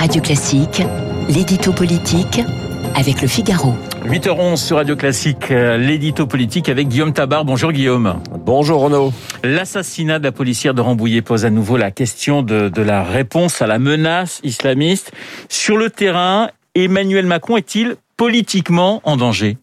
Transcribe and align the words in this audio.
Radio 0.00 0.22
Classique, 0.22 0.82
l'édito 1.28 1.74
politique 1.74 2.40
avec 2.94 3.20
le 3.20 3.28
Figaro. 3.28 3.74
8h11 4.06 4.56
sur 4.56 4.78
Radio 4.78 4.96
Classique, 4.96 5.50
euh, 5.50 5.76
l'édito 5.76 6.26
politique 6.26 6.70
avec 6.70 6.88
Guillaume 6.88 7.12
Tabar. 7.12 7.44
Bonjour 7.44 7.70
Guillaume. 7.70 8.18
Bonjour 8.46 8.80
Renaud. 8.80 9.12
L'assassinat 9.44 10.18
de 10.18 10.24
la 10.24 10.32
policière 10.32 10.72
de 10.72 10.80
Rambouillet 10.80 11.20
pose 11.20 11.44
à 11.44 11.50
nouveau 11.50 11.76
la 11.76 11.90
question 11.90 12.40
de, 12.42 12.70
de 12.70 12.80
la 12.80 13.04
réponse 13.04 13.60
à 13.60 13.66
la 13.66 13.78
menace 13.78 14.40
islamiste. 14.42 15.12
Sur 15.50 15.76
le 15.76 15.90
terrain, 15.90 16.48
Emmanuel 16.74 17.26
Macron 17.26 17.58
est-il 17.58 17.96
politiquement 18.16 19.02
en 19.04 19.18
danger? 19.18 19.58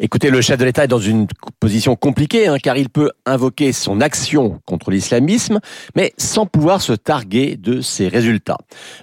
Écoutez, 0.00 0.30
le 0.30 0.40
chef 0.40 0.58
de 0.58 0.64
l'État 0.64 0.84
est 0.84 0.88
dans 0.88 0.98
une 0.98 1.26
position 1.60 1.96
compliquée, 1.96 2.48
hein, 2.48 2.58
car 2.62 2.76
il 2.76 2.88
peut 2.88 3.10
invoquer 3.26 3.72
son 3.72 4.00
action 4.00 4.60
contre 4.64 4.90
l'islamisme, 4.90 5.60
mais 5.96 6.12
sans 6.18 6.46
pouvoir 6.46 6.82
se 6.82 6.92
targuer 6.92 7.56
de 7.56 7.80
ses 7.80 8.08
résultats. 8.08 8.58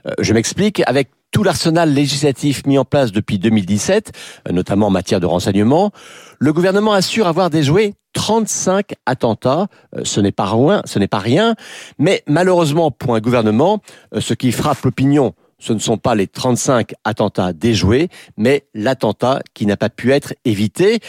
Euh, 0.06 0.12
je 0.20 0.34
m'explique, 0.34 0.82
avec 0.86 1.10
tout 1.32 1.44
l'arsenal 1.44 1.94
législatif 1.94 2.66
mis 2.66 2.78
en 2.78 2.86
place 2.86 3.12
depuis 3.12 3.40
2017, 3.40 4.12
euh, 4.48 4.54
notamment 4.54 4.88
en 4.88 4.92
matière 4.92 5.20
de 5.20 5.26
renseignement, 5.26 5.92
le 6.40 6.54
gouvernement 6.54 6.94
assure 6.94 7.28
avoir 7.28 7.50
déjoué 7.50 7.94
35 8.14 8.94
attentats. 9.06 9.68
Euh, 9.96 10.02
ce 10.04 10.22
n'est 10.22 10.32
pas 10.32 10.46
rien, 10.46 10.82
ce 10.86 11.00
n'est 11.00 11.08
pas 11.08 11.20
rien, 11.20 11.56
mais 12.00 12.24
malheureusement 12.28 12.92
pour 12.92 13.16
un 13.16 13.20
gouvernement, 13.20 13.82
ce 14.18 14.34
qui 14.34 14.52
frappe 14.52 14.82
l'opinion 14.84 15.34
ce 15.60 15.74
ne 15.74 15.80
sont 15.80 15.98
pas 15.98 16.16
les 16.16 16.28
35 16.28 16.94
attentats 17.04 17.54
déjoués, 17.54 18.10
mais 18.38 18.66
l'attentat 18.74 19.42
qui 19.54 19.66
n'a 19.66 19.78
pas 19.78 19.90
pu 19.90 20.12
être 20.12 20.34
évité. 20.44 21.00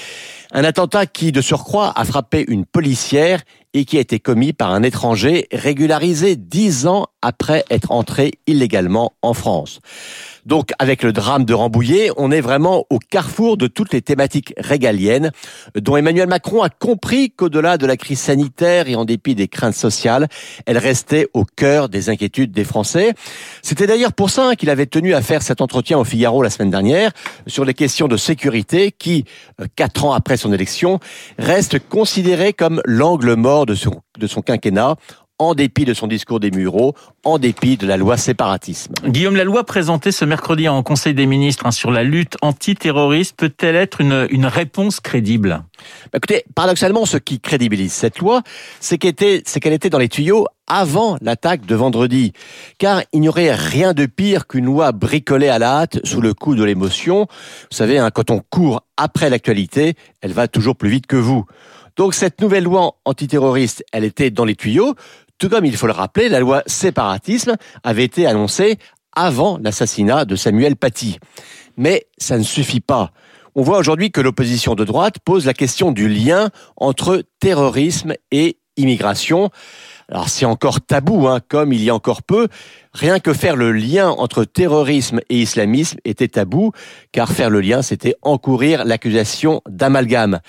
Un 0.52 0.64
attentat 0.64 1.06
qui, 1.06 1.32
de 1.32 1.40
surcroît, 1.40 1.92
a 1.96 2.04
frappé 2.04 2.44
une 2.48 2.64
policière 2.64 3.42
et 3.74 3.84
qui 3.84 3.98
a 3.98 4.00
été 4.00 4.18
commis 4.20 4.52
par 4.52 4.72
un 4.72 4.82
étranger 4.82 5.46
régularisé 5.52 6.36
dix 6.36 6.86
ans 6.86 7.06
après 7.22 7.64
être 7.70 7.92
entré 7.92 8.32
illégalement 8.46 9.12
en 9.22 9.34
France. 9.34 9.80
Donc, 10.46 10.70
avec 10.78 11.02
le 11.02 11.12
drame 11.12 11.44
de 11.44 11.52
Rambouillet, 11.52 12.10
on 12.16 12.30
est 12.30 12.40
vraiment 12.40 12.84
au 12.88 13.00
carrefour 13.00 13.56
de 13.56 13.66
toutes 13.66 13.92
les 13.92 14.00
thématiques 14.00 14.54
régaliennes, 14.58 15.32
dont 15.74 15.96
Emmanuel 15.96 16.28
Macron 16.28 16.62
a 16.62 16.68
compris 16.68 17.32
qu'au-delà 17.32 17.78
de 17.78 17.86
la 17.86 17.96
crise 17.96 18.20
sanitaire 18.20 18.88
et 18.88 18.94
en 18.94 19.04
dépit 19.04 19.34
des 19.34 19.48
craintes 19.48 19.74
sociales, 19.74 20.28
elle 20.64 20.78
restait 20.78 21.26
au 21.34 21.44
cœur 21.44 21.88
des 21.88 22.10
inquiétudes 22.10 22.52
des 22.52 22.62
Français. 22.62 23.14
C'était 23.62 23.88
d'ailleurs 23.88 24.12
pour 24.12 24.30
ça 24.30 24.54
qu'il 24.54 24.70
avait 24.70 24.86
tenu 24.86 25.14
à 25.14 25.20
faire 25.20 25.42
cet 25.42 25.60
entretien 25.60 25.98
au 25.98 26.04
Figaro 26.04 26.44
la 26.44 26.50
semaine 26.50 26.70
dernière 26.70 27.10
sur 27.48 27.64
les 27.64 27.74
questions 27.74 28.06
de 28.06 28.16
sécurité 28.16 28.92
qui, 28.92 29.24
euh, 29.60 29.66
quatre 29.74 30.04
ans 30.04 30.12
après 30.12 30.36
son 30.36 30.52
élection, 30.52 31.00
restent 31.40 31.80
considérées 31.88 32.52
comme 32.52 32.80
l'angle 32.84 33.34
mort 33.34 33.55
de 33.64 33.74
son, 33.74 34.02
de 34.18 34.26
son 34.26 34.42
quinquennat 34.42 34.96
en 35.38 35.54
dépit 35.54 35.84
de 35.84 35.94
son 35.94 36.06
discours 36.06 36.40
des 36.40 36.50
Mureaux, 36.50 36.94
en 37.24 37.38
dépit 37.38 37.76
de 37.76 37.86
la 37.86 37.96
loi 37.96 38.16
séparatisme. 38.16 38.94
Guillaume, 39.04 39.36
la 39.36 39.44
loi 39.44 39.64
présentée 39.64 40.10
ce 40.10 40.24
mercredi 40.24 40.68
en 40.68 40.82
Conseil 40.82 41.14
des 41.14 41.26
ministres 41.26 41.66
hein, 41.66 41.70
sur 41.70 41.90
la 41.90 42.04
lutte 42.04 42.36
antiterroriste 42.40 43.36
peut-elle 43.36 43.76
être 43.76 44.00
une, 44.00 44.26
une 44.30 44.46
réponse 44.46 45.00
crédible? 45.00 45.62
Bah, 46.12 46.18
Écoutez, 46.18 46.44
paradoxalement, 46.54 47.04
ce 47.04 47.18
qui 47.18 47.40
crédibilise 47.40 47.92
cette 47.92 48.18
loi, 48.18 48.42
c'est 48.80 48.96
qu'elle 48.96 49.10
était, 49.10 49.42
qu'elle 49.42 49.74
était 49.74 49.90
dans 49.90 49.98
les 49.98 50.08
tuyaux 50.08 50.46
avant 50.66 51.16
l'attaque 51.20 51.66
de 51.66 51.74
vendredi. 51.74 52.32
Car 52.78 53.02
il 53.12 53.20
n'y 53.20 53.28
aurait 53.28 53.54
rien 53.54 53.92
de 53.92 54.06
pire 54.06 54.46
qu'une 54.46 54.64
loi 54.64 54.92
bricolée 54.92 55.48
à 55.48 55.58
la 55.58 55.80
hâte 55.80 56.04
sous 56.04 56.20
le 56.20 56.34
coup 56.34 56.54
de 56.54 56.64
l'émotion. 56.64 57.26
Vous 57.70 57.76
savez, 57.76 57.98
hein, 57.98 58.10
quand 58.10 58.30
on 58.30 58.40
court 58.40 58.82
après 58.96 59.28
l'actualité, 59.28 59.94
elle 60.22 60.32
va 60.32 60.48
toujours 60.48 60.76
plus 60.76 60.88
vite 60.88 61.06
que 61.06 61.16
vous. 61.16 61.44
Donc 61.96 62.14
cette 62.14 62.40
nouvelle 62.40 62.64
loi 62.64 62.96
antiterroriste, 63.04 63.84
elle 63.92 64.04
était 64.04 64.30
dans 64.30 64.44
les 64.44 64.54
tuyaux. 64.54 64.94
Tout 65.38 65.48
comme 65.48 65.64
il 65.64 65.76
faut 65.76 65.86
le 65.86 65.92
rappeler, 65.92 66.28
la 66.28 66.40
loi 66.40 66.62
séparatisme 66.66 67.56
avait 67.82 68.04
été 68.04 68.26
annoncée 68.26 68.78
avant 69.14 69.58
l'assassinat 69.62 70.24
de 70.24 70.36
Samuel 70.36 70.76
Paty. 70.76 71.18
Mais 71.76 72.06
ça 72.18 72.38
ne 72.38 72.42
suffit 72.42 72.80
pas. 72.80 73.12
On 73.54 73.62
voit 73.62 73.78
aujourd'hui 73.78 74.10
que 74.10 74.20
l'opposition 74.20 74.74
de 74.74 74.84
droite 74.84 75.16
pose 75.24 75.46
la 75.46 75.54
question 75.54 75.90
du 75.90 76.08
lien 76.08 76.50
entre 76.76 77.22
terrorisme 77.40 78.14
et 78.30 78.58
immigration. 78.76 79.50
Alors 80.08 80.28
c'est 80.28 80.44
encore 80.44 80.80
tabou, 80.80 81.26
hein, 81.26 81.40
comme 81.48 81.72
il 81.72 81.82
y 81.82 81.90
a 81.90 81.94
encore 81.94 82.22
peu. 82.22 82.46
Rien 82.92 83.18
que 83.18 83.32
faire 83.32 83.56
le 83.56 83.72
lien 83.72 84.08
entre 84.08 84.44
terrorisme 84.44 85.20
et 85.28 85.40
islamisme 85.40 85.98
était 86.04 86.28
tabou, 86.28 86.70
car 87.10 87.30
faire 87.30 87.50
le 87.50 87.60
lien, 87.60 87.82
c'était 87.82 88.14
encourir 88.22 88.84
l'accusation 88.84 89.62
d'amalgame. 89.68 90.40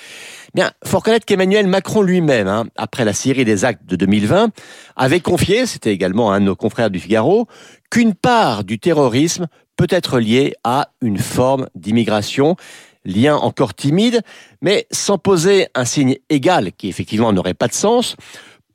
Bien, 0.54 0.72
faut 0.86 1.00
reconnaître 1.00 1.26
qu'Emmanuel 1.26 1.68
Macron 1.68 2.04
lui-même, 2.04 2.48
hein, 2.48 2.66
après 2.76 3.04
la 3.04 3.14
série 3.14 3.46
des 3.46 3.66
actes 3.66 3.86
de 3.86 3.96
2020, 3.96 4.50
avait 4.96 5.20
confié, 5.20 5.66
c'était 5.66 5.92
également 5.92 6.32
un 6.32 6.40
de 6.40 6.46
nos 6.46 6.56
confrères 6.56 6.92
du 6.92 7.00
Figaro, 7.00 7.48
qu'une 7.90 8.14
part 8.14 8.64
du 8.64 8.78
terrorisme 8.80 9.48
peut 9.76 9.88
être 9.90 10.20
liée 10.20 10.54
à 10.64 10.90
une 11.02 11.18
forme 11.18 11.68
d'immigration 11.76 12.56
lien 13.08 13.36
encore 13.36 13.74
timide, 13.74 14.22
mais 14.62 14.88
sans 14.92 15.18
poser 15.18 15.68
un 15.76 15.86
signe 15.86 16.18
égal 16.30 16.72
qui 16.78 16.90
effectivement 16.90 17.34
n'aurait 17.34 17.54
pas 17.54 17.68
de 17.68 17.74
sens, 17.74 18.16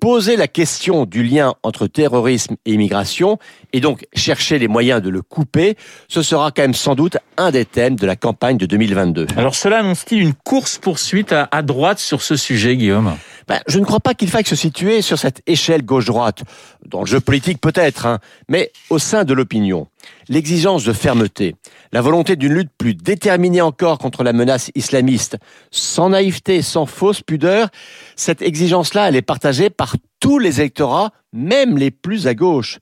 poser 0.02 0.34
la 0.34 0.48
question 0.48 1.04
du 1.04 1.22
lien 1.22 1.54
entre 1.62 1.86
terrorisme 1.86 2.56
et 2.66 2.72
immigration 2.72 3.38
et 3.72 3.78
donc 3.78 4.04
chercher 4.14 4.58
les 4.58 4.66
moyens 4.66 5.00
de 5.00 5.08
le 5.08 5.22
couper, 5.22 5.76
ce 6.08 6.22
sera 6.22 6.50
quand 6.50 6.62
même 6.62 6.74
sans 6.74 6.96
doute 6.96 7.18
un 7.36 7.52
des 7.52 7.64
thèmes 7.64 7.94
de 7.94 8.04
la 8.04 8.16
campagne 8.16 8.56
de 8.56 8.66
2022. 8.66 9.28
Alors 9.36 9.54
cela 9.54 9.78
annonce-t-il 9.78 10.20
une 10.20 10.34
course-poursuite 10.34 11.32
à, 11.32 11.62
droite 11.62 12.00
sur 12.00 12.20
ce 12.20 12.34
sujet, 12.34 12.76
Guillaume? 12.76 13.16
Ben, 13.46 13.60
je 13.68 13.78
ne 13.78 13.84
crois 13.84 14.00
pas 14.00 14.14
qu'il 14.14 14.28
faille 14.28 14.44
se 14.44 14.56
situer 14.56 15.02
sur 15.02 15.20
cette 15.20 15.40
échelle 15.46 15.84
gauche-droite, 15.84 16.42
dans 16.84 17.02
le 17.02 17.06
jeu 17.06 17.20
politique 17.20 17.60
peut-être, 17.60 18.06
hein, 18.06 18.18
mais 18.48 18.72
au 18.90 18.98
sein 18.98 19.22
de 19.22 19.34
l'opinion. 19.34 19.86
L'exigence 20.28 20.84
de 20.84 20.92
fermeté, 20.92 21.56
la 21.92 22.00
volonté 22.00 22.36
d'une 22.36 22.54
lutte 22.54 22.70
plus 22.78 22.94
déterminée 22.94 23.60
encore 23.60 23.98
contre 23.98 24.22
la 24.22 24.32
menace 24.32 24.70
islamiste, 24.74 25.36
sans 25.70 26.10
naïveté, 26.10 26.62
sans 26.62 26.86
fausse 26.86 27.22
pudeur, 27.22 27.68
cette 28.16 28.42
exigence-là, 28.42 29.08
elle 29.08 29.16
est 29.16 29.22
partagée 29.22 29.70
par 29.70 29.96
tous 30.20 30.38
les 30.38 30.60
électorats, 30.60 31.12
même 31.32 31.76
les 31.76 31.90
plus 31.90 32.26
à 32.26 32.34
gauche. 32.34 32.78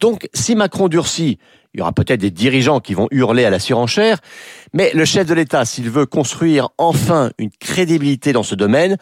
Donc, 0.00 0.28
si 0.34 0.54
Macron 0.54 0.88
durcit, 0.88 1.38
il 1.74 1.78
y 1.78 1.80
aura 1.80 1.92
peut-être 1.92 2.20
des 2.20 2.30
dirigeants 2.30 2.80
qui 2.80 2.92
vont 2.92 3.08
hurler 3.10 3.44
à 3.46 3.50
la 3.50 3.58
surenchère, 3.58 4.18
mais 4.74 4.90
le 4.92 5.06
chef 5.06 5.26
de 5.26 5.32
l'État, 5.32 5.64
s'il 5.64 5.88
veut 5.88 6.04
construire 6.04 6.68
enfin 6.76 7.30
une 7.38 7.50
crédibilité 7.50 8.32
dans 8.32 8.42
ce 8.42 8.54
domaine, 8.54 8.98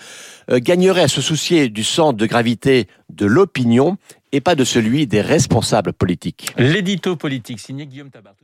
euh, 0.50 0.60
gagnerait 0.60 1.02
à 1.02 1.08
se 1.08 1.20
soucier 1.20 1.68
du 1.68 1.82
centre 1.82 2.16
de 2.16 2.26
gravité 2.26 2.86
de 3.20 3.26
l'opinion 3.26 3.98
et 4.32 4.40
pas 4.40 4.54
de 4.54 4.64
celui 4.64 5.06
des 5.06 5.20
responsables 5.20 5.92
politiques. 5.92 6.54
L'édito 6.56 7.16
politique 7.16 7.60
signé 7.60 7.86
Guillaume 7.86 8.10
Tabar. 8.10 8.34